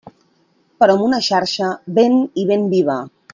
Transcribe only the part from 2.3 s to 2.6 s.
i